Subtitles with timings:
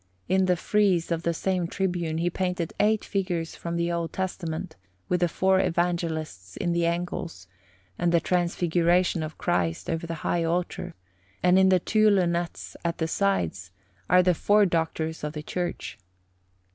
[0.27, 4.75] In the frieze of the same tribune he painted eight figures from the Old Testament,
[5.07, 7.45] with the four Evangelists in the angles,
[7.99, 10.95] and the Transfiguration of Christ over the high altar;
[11.43, 13.69] and in the two lunettes at the sides
[14.09, 15.99] are the four Doctors of the Church.